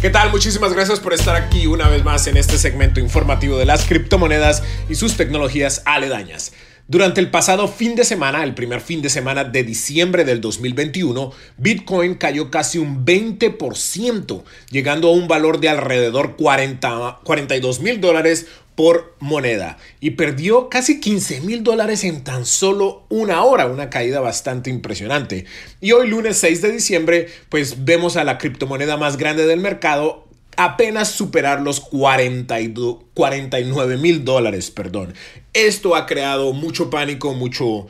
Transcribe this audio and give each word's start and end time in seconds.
¿Qué 0.00 0.08
tal? 0.08 0.30
Muchísimas 0.30 0.72
gracias 0.72 0.98
por 0.98 1.12
estar 1.12 1.36
aquí 1.36 1.66
una 1.66 1.86
vez 1.86 2.02
más 2.02 2.26
en 2.26 2.38
este 2.38 2.56
segmento 2.56 3.00
informativo 3.00 3.58
de 3.58 3.66
las 3.66 3.84
criptomonedas 3.84 4.62
y 4.88 4.94
sus 4.94 5.14
tecnologías 5.18 5.82
aledañas. 5.84 6.52
Durante 6.88 7.20
el 7.20 7.30
pasado 7.30 7.68
fin 7.68 7.94
de 7.94 8.04
semana, 8.04 8.42
el 8.42 8.54
primer 8.54 8.80
fin 8.80 9.00
de 9.00 9.10
semana 9.10 9.44
de 9.44 9.62
diciembre 9.62 10.24
del 10.24 10.40
2021, 10.40 11.32
Bitcoin 11.56 12.14
cayó 12.14 12.50
casi 12.50 12.78
un 12.78 13.04
20%, 13.04 14.42
llegando 14.70 15.08
a 15.08 15.12
un 15.12 15.28
valor 15.28 15.60
de 15.60 15.68
alrededor 15.68 16.36
40, 16.36 17.20
42 17.22 17.80
mil 17.80 18.00
dólares 18.00 18.46
por 18.74 19.14
moneda 19.20 19.76
y 20.00 20.12
perdió 20.12 20.70
casi 20.70 21.00
15 21.00 21.42
mil 21.42 21.62
dólares 21.62 22.02
en 22.02 22.24
tan 22.24 22.46
solo 22.46 23.04
una 23.10 23.44
hora, 23.44 23.66
una 23.66 23.90
caída 23.90 24.20
bastante 24.20 24.70
impresionante. 24.70 25.44
Y 25.82 25.92
hoy 25.92 26.08
lunes 26.08 26.38
6 26.38 26.62
de 26.62 26.72
diciembre, 26.72 27.28
pues 27.50 27.84
vemos 27.84 28.16
a 28.16 28.24
la 28.24 28.38
criptomoneda 28.38 28.96
más 28.96 29.18
grande 29.18 29.44
del 29.46 29.60
mercado 29.60 30.29
apenas 30.64 31.10
superar 31.10 31.62
los 31.62 31.80
49 31.80 33.96
mil 33.96 34.26
dólares, 34.26 34.70
perdón. 34.70 35.14
Esto 35.54 35.96
ha 35.96 36.04
creado 36.04 36.52
mucho 36.52 36.90
pánico, 36.90 37.32
mucho, 37.32 37.86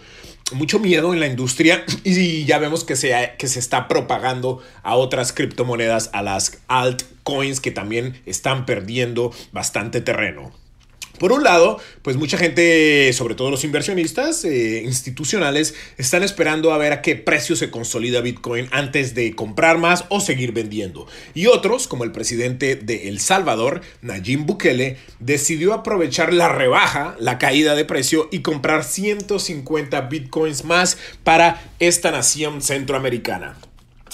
mucho 0.52 0.78
miedo 0.78 1.12
en 1.12 1.18
la 1.18 1.26
industria 1.26 1.84
y 2.04 2.44
ya 2.44 2.58
vemos 2.58 2.84
que 2.84 2.94
se, 2.94 3.32
que 3.38 3.48
se 3.48 3.58
está 3.58 3.88
propagando 3.88 4.62
a 4.84 4.94
otras 4.94 5.32
criptomonedas, 5.32 6.10
a 6.12 6.22
las 6.22 6.60
altcoins 6.68 7.60
que 7.60 7.72
también 7.72 8.22
están 8.24 8.66
perdiendo 8.66 9.32
bastante 9.50 10.00
terreno. 10.00 10.52
Por 11.20 11.32
un 11.32 11.44
lado, 11.44 11.78
pues 12.00 12.16
mucha 12.16 12.38
gente, 12.38 13.12
sobre 13.12 13.34
todo 13.34 13.50
los 13.50 13.62
inversionistas 13.62 14.42
eh, 14.46 14.80
institucionales, 14.86 15.74
están 15.98 16.22
esperando 16.22 16.72
a 16.72 16.78
ver 16.78 16.94
a 16.94 17.02
qué 17.02 17.14
precio 17.14 17.56
se 17.56 17.70
consolida 17.70 18.22
Bitcoin 18.22 18.68
antes 18.70 19.14
de 19.14 19.34
comprar 19.34 19.76
más 19.76 20.06
o 20.08 20.20
seguir 20.20 20.52
vendiendo. 20.52 21.06
Y 21.34 21.44
otros, 21.48 21.88
como 21.88 22.04
el 22.04 22.12
presidente 22.12 22.74
de 22.74 23.10
El 23.10 23.20
Salvador, 23.20 23.82
Nayib 24.00 24.46
Bukele, 24.46 24.96
decidió 25.18 25.74
aprovechar 25.74 26.32
la 26.32 26.48
rebaja, 26.48 27.16
la 27.20 27.36
caída 27.36 27.74
de 27.74 27.84
precio 27.84 28.30
y 28.32 28.40
comprar 28.40 28.82
150 28.82 30.00
Bitcoins 30.00 30.64
más 30.64 30.96
para 31.22 31.70
esta 31.80 32.12
nación 32.12 32.62
centroamericana. 32.62 33.58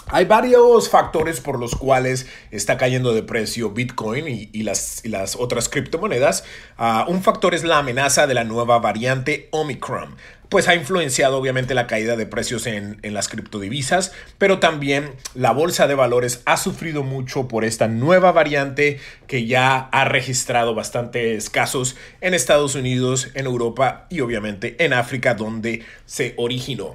Hay 0.08 0.24
varios 0.24 0.88
factores 0.88 1.40
por 1.40 1.58
los 1.58 1.74
cuales 1.74 2.28
está 2.52 2.76
cayendo 2.76 3.12
de 3.12 3.24
precio 3.24 3.70
Bitcoin 3.70 4.48
y, 4.52 4.62
las, 4.62 5.02
otras 5.36 5.68
criptomonedas. 5.68 6.44
Ah, 6.78 7.06
un 7.08 7.24
factor 7.24 7.56
es 7.56 7.64
la 7.64 7.78
amenaza 7.78 8.28
de 8.28 8.34
la 8.34 8.44
nueva 8.44 8.78
variante 8.78 9.48
Omicron, 9.50 10.14
pues 10.48 10.68
ha 10.68 10.76
influenciado 10.76 11.36
obviamente 11.38 11.74
la 11.74 11.88
caída 11.88 12.14
de 12.14 12.24
precios 12.24 12.68
en, 12.68 13.00
en 13.02 13.14
las 13.14 13.28
criptodivisas, 13.28 14.12
pero 14.38 14.60
también 14.60 15.10
la 15.34 15.50
bolsa 15.50 15.88
de 15.88 15.96
valores 15.96 16.40
ha 16.44 16.56
sufrido 16.56 17.02
mucho 17.02 17.48
por 17.48 17.64
esta 17.64 17.88
nueva 17.88 18.30
variante 18.30 19.00
que 19.26 19.46
ya 19.46 19.88
ha 19.90 20.04
registrado 20.04 20.76
bastantes 20.76 21.50
casos 21.50 21.96
en 22.20 22.32
Estados 22.32 22.76
Unidos, 22.76 23.30
en 23.34 23.46
Europa 23.46 24.06
y 24.08 24.20
obviamente 24.20 24.76
en 24.84 24.92
África 24.92 25.34
donde 25.34 25.84
se 26.04 26.34
originó. 26.36 26.94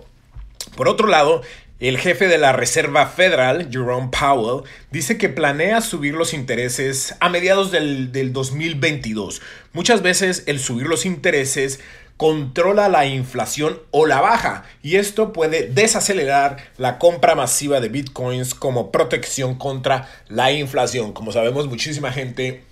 Por 0.77 0.87
otro 0.87 1.07
lado, 1.07 1.41
el 1.87 1.97
jefe 1.97 2.27
de 2.27 2.37
la 2.37 2.53
Reserva 2.53 3.07
Federal, 3.07 3.69
Jerome 3.71 4.09
Powell, 4.17 4.63
dice 4.91 5.17
que 5.17 5.29
planea 5.29 5.81
subir 5.81 6.13
los 6.13 6.33
intereses 6.33 7.15
a 7.19 7.27
mediados 7.27 7.71
del, 7.71 8.31
2022. 8.31 9.41
Muchas 9.73 10.03
veces 10.03 10.43
el 10.45 10.59
subir 10.59 10.85
los 10.85 11.07
intereses 11.07 11.79
controla 12.17 12.87
la 12.87 13.07
inflación 13.07 13.79
o 13.89 14.05
la 14.05 14.21
baja 14.21 14.63
y 14.83 14.97
esto 14.97 15.33
puede 15.33 15.67
desacelerar 15.69 16.57
la 16.77 16.99
compra 16.99 17.33
masiva 17.33 17.79
de 17.79 17.89
bitcoins 17.89 18.53
como 18.53 18.91
protección 18.91 19.55
contra 19.55 20.07
la 20.29 20.51
inflación. 20.51 21.13
Como 21.13 21.31
sabemos, 21.31 21.67
muchísima 21.67 22.11
gente 22.11 22.63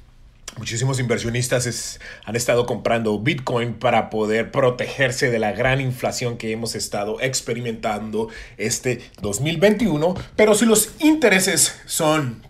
Muchísimos 0.58 1.00
inversionistas 1.00 2.00
han 2.26 2.36
estado 2.36 2.66
comprando 2.66 3.20
Bitcoin 3.20 3.76
para 3.76 4.10
poder 4.10 4.52
protegerse 4.52 5.30
de 5.30 5.40
la 5.40 5.52
gran 5.52 5.80
inflación 5.80 6.38
que 6.38 6.52
hemos 6.52 6.76
estado 6.76 7.22
experimentando 7.22 8.30
este 8.58 9.02
2021. 9.22 10.16
Pero 10.36 10.56
si 10.56 10.66
los 10.66 10.90
intereses 11.00 11.80
son 11.86 12.42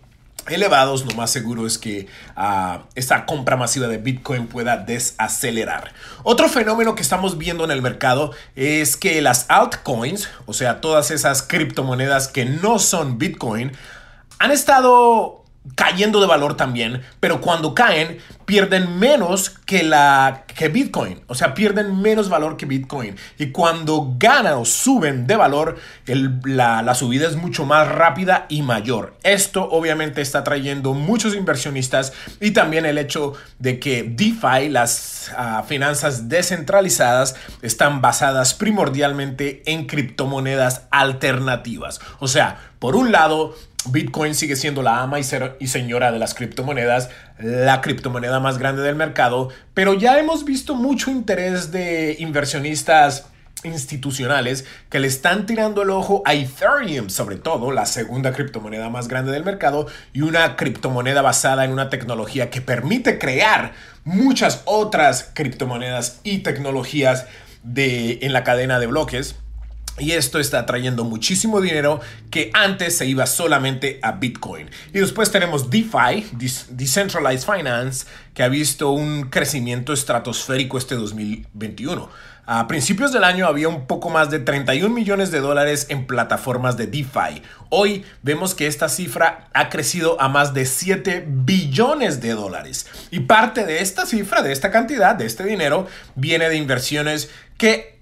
elevados, 0.48 1.04
lo 1.04 1.14
más 1.14 1.30
seguro 1.30 1.66
es 1.66 1.78
que 1.78 2.06
ah, 2.36 2.84
esta 2.94 3.26
compra 3.26 3.56
masiva 3.56 3.86
de 3.86 3.98
Bitcoin 3.98 4.46
pueda 4.46 4.76
desacelerar. 4.76 5.92
Otro 6.22 6.48
fenómeno 6.48 6.94
que 6.94 7.02
estamos 7.02 7.38
viendo 7.38 7.64
en 7.64 7.70
el 7.70 7.82
mercado 7.82 8.32
es 8.56 8.96
que 8.96 9.20
las 9.20 9.46
altcoins, 9.48 10.28
o 10.46 10.52
sea, 10.52 10.80
todas 10.80 11.10
esas 11.10 11.42
criptomonedas 11.42 12.28
que 12.28 12.44
no 12.44 12.78
son 12.78 13.18
Bitcoin, 13.18 13.72
han 14.38 14.50
estado 14.50 15.39
cayendo 15.74 16.20
de 16.20 16.26
valor 16.26 16.56
también, 16.56 17.02
pero 17.20 17.40
cuando 17.40 17.74
caen 17.74 18.18
pierden 18.46 18.98
menos 18.98 19.50
que 19.70 19.84
la 19.84 20.46
que 20.48 20.68
Bitcoin, 20.68 21.20
o 21.28 21.36
sea, 21.36 21.54
pierden 21.54 22.02
menos 22.02 22.28
valor 22.28 22.56
que 22.56 22.66
Bitcoin. 22.66 23.14
Y 23.38 23.52
cuando 23.52 24.16
ganan 24.18 24.54
o 24.54 24.64
suben 24.64 25.28
de 25.28 25.36
valor, 25.36 25.78
la, 26.42 26.82
la, 26.82 26.94
subida 26.96 27.28
es 27.28 27.36
mucho 27.36 27.64
más 27.66 27.86
rápida 27.86 28.46
y 28.48 28.62
mayor. 28.62 29.14
Esto 29.22 29.68
obviamente 29.70 30.22
está 30.22 30.42
trayendo 30.42 30.92
muchos 30.92 31.36
inversionistas 31.36 32.12
y 32.40 32.50
también 32.50 32.84
el 32.84 32.98
hecho 32.98 33.34
de 33.60 33.78
que 33.78 34.02
DeFi, 34.02 34.70
las 34.70 35.30
ah, 35.36 35.62
finanzas 35.68 36.28
descentralizadas, 36.28 37.36
están 37.62 38.00
basadas 38.00 38.54
primordialmente 38.54 39.62
en 39.66 39.86
criptomonedas 39.86 40.88
alternativas. 40.90 42.00
O 42.18 42.26
sea, 42.26 42.72
por 42.80 42.96
un 42.96 43.12
lado, 43.12 43.54
Bitcoin 43.86 44.34
sigue 44.34 44.56
siendo 44.56 44.82
la 44.82 45.00
ama 45.00 45.18
y, 45.18 45.24
señora 45.66 46.12
de 46.12 46.18
las 46.18 46.34
criptomonedas, 46.34 47.08
la 47.38 47.80
criptomoneda 47.80 48.38
más 48.38 48.58
grande 48.58 48.82
del 48.82 48.94
mercado, 48.94 49.48
pero 49.74 49.94
ya 49.94 50.18
hemos 50.18 50.44
visto 50.44 50.74
mucho 50.74 51.10
interés 51.10 51.70
de 51.70 52.16
inversionistas 52.18 53.26
institucionales 53.64 54.64
que 54.88 55.00
le 55.00 55.06
están 55.06 55.46
tirando 55.46 55.82
el 55.82 55.90
ojo 55.90 56.22
a 56.24 56.34
Ethereum, 56.34 57.10
sobre 57.10 57.36
todo 57.36 57.72
la 57.72 57.86
segunda 57.86 58.32
criptomoneda 58.32 58.88
más 58.88 59.08
grande 59.08 59.32
del 59.32 59.44
mercado 59.44 59.86
y 60.12 60.22
una 60.22 60.56
criptomoneda 60.56 61.22
basada 61.22 61.64
en 61.64 61.72
una 61.72 61.90
tecnología 61.90 62.50
que 62.50 62.60
permite 62.60 63.18
crear 63.18 63.72
muchas 64.04 64.62
otras 64.64 65.30
criptomonedas 65.34 66.20
y 66.24 66.38
tecnologías 66.38 67.26
de, 67.62 68.18
en 68.22 68.32
la 68.32 68.44
cadena 68.44 68.78
de 68.78 68.86
bloques. 68.86 69.36
Y 70.00 70.12
esto 70.12 70.38
está 70.38 70.64
trayendo 70.64 71.04
muchísimo 71.04 71.60
dinero 71.60 72.00
que 72.30 72.50
antes 72.54 72.96
se 72.96 73.06
iba 73.06 73.26
solamente 73.26 74.00
a 74.02 74.12
Bitcoin. 74.12 74.70
Y 74.94 74.98
después 74.98 75.30
tenemos 75.30 75.70
DeFi, 75.70 76.26
Decentralized 76.70 77.46
Finance, 77.46 78.06
que 78.32 78.42
ha 78.42 78.48
visto 78.48 78.90
un 78.90 79.24
crecimiento 79.24 79.92
estratosférico 79.92 80.78
este 80.78 80.94
2021. 80.94 82.08
A 82.52 82.66
principios 82.66 83.12
del 83.12 83.22
año 83.22 83.46
había 83.46 83.68
un 83.68 83.86
poco 83.86 84.10
más 84.10 84.28
de 84.30 84.40
31 84.40 84.92
millones 84.92 85.30
de 85.30 85.38
dólares 85.38 85.86
en 85.88 86.06
plataformas 86.06 86.76
de 86.76 86.88
DeFi. 86.88 87.42
Hoy 87.68 88.04
vemos 88.22 88.56
que 88.56 88.66
esta 88.66 88.88
cifra 88.88 89.48
ha 89.52 89.68
crecido 89.68 90.20
a 90.20 90.28
más 90.28 90.52
de 90.52 90.66
7 90.66 91.26
billones 91.28 92.20
de 92.20 92.30
dólares. 92.30 92.88
Y 93.12 93.20
parte 93.20 93.66
de 93.66 93.82
esta 93.82 94.04
cifra, 94.04 94.42
de 94.42 94.50
esta 94.50 94.72
cantidad, 94.72 95.14
de 95.14 95.26
este 95.26 95.44
dinero, 95.44 95.86
viene 96.16 96.48
de 96.48 96.56
inversiones 96.56 97.30
que 97.56 97.99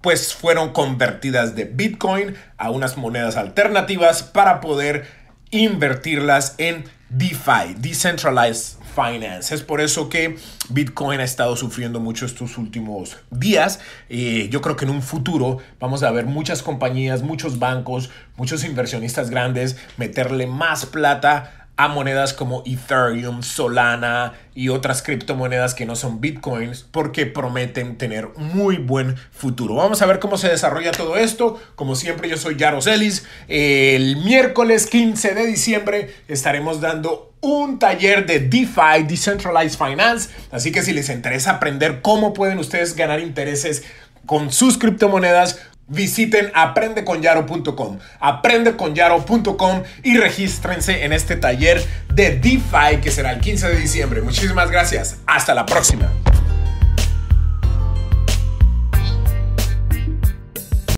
pues 0.00 0.34
fueron 0.34 0.72
convertidas 0.72 1.54
de 1.54 1.64
Bitcoin 1.64 2.34
a 2.56 2.70
unas 2.70 2.96
monedas 2.96 3.36
alternativas 3.36 4.22
para 4.22 4.60
poder 4.60 5.06
invertirlas 5.50 6.54
en 6.58 6.84
DeFi, 7.10 7.74
Decentralized 7.78 8.78
Finance. 8.94 9.54
Es 9.54 9.62
por 9.62 9.80
eso 9.80 10.08
que 10.08 10.36
Bitcoin 10.68 11.20
ha 11.20 11.24
estado 11.24 11.56
sufriendo 11.56 12.00
mucho 12.00 12.24
estos 12.26 12.56
últimos 12.56 13.16
días. 13.30 13.80
Eh, 14.08 14.48
yo 14.50 14.60
creo 14.60 14.76
que 14.76 14.84
en 14.84 14.90
un 14.90 15.02
futuro 15.02 15.58
vamos 15.78 16.02
a 16.02 16.10
ver 16.10 16.26
muchas 16.26 16.62
compañías, 16.62 17.22
muchos 17.22 17.58
bancos, 17.58 18.10
muchos 18.36 18.64
inversionistas 18.64 19.30
grandes 19.30 19.76
meterle 19.96 20.46
más 20.46 20.86
plata 20.86 21.59
a 21.80 21.88
monedas 21.88 22.34
como 22.34 22.62
Ethereum, 22.66 23.42
Solana 23.42 24.34
y 24.54 24.68
otras 24.68 25.00
criptomonedas 25.00 25.72
que 25.72 25.86
no 25.86 25.96
son 25.96 26.20
bitcoins 26.20 26.82
porque 26.82 27.24
prometen 27.24 27.96
tener 27.96 28.28
muy 28.36 28.76
buen 28.76 29.16
futuro. 29.32 29.76
Vamos 29.76 30.02
a 30.02 30.06
ver 30.06 30.18
cómo 30.18 30.36
se 30.36 30.48
desarrolla 30.48 30.92
todo 30.92 31.16
esto. 31.16 31.58
Como 31.76 31.96
siempre, 31.96 32.28
yo 32.28 32.36
soy 32.36 32.56
Yaros 32.56 32.86
Ellis. 32.86 33.24
El 33.48 34.16
miércoles 34.16 34.88
15 34.88 35.34
de 35.34 35.46
diciembre 35.46 36.14
estaremos 36.28 36.82
dando 36.82 37.32
un 37.40 37.78
taller 37.78 38.26
de 38.26 38.40
DeFi, 38.40 39.04
Decentralized 39.08 39.78
Finance. 39.78 40.28
Así 40.50 40.72
que 40.72 40.82
si 40.82 40.92
les 40.92 41.08
interesa 41.08 41.52
aprender 41.52 42.02
cómo 42.02 42.34
pueden 42.34 42.58
ustedes 42.58 42.94
ganar 42.94 43.20
intereses 43.20 43.84
con 44.26 44.52
sus 44.52 44.76
criptomonedas, 44.76 45.58
visiten 45.90 46.50
aprendeconyaro.com, 46.54 47.98
aprendeconyaro.com 48.20 49.82
y 50.02 50.16
regístrense 50.16 51.04
en 51.04 51.12
este 51.12 51.36
taller 51.36 51.84
de 52.14 52.36
DeFi 52.36 53.00
que 53.02 53.10
será 53.10 53.32
el 53.32 53.40
15 53.40 53.68
de 53.68 53.76
diciembre. 53.76 54.22
Muchísimas 54.22 54.70
gracias. 54.70 55.18
Hasta 55.26 55.52
la 55.52 55.66
próxima. 55.66 56.10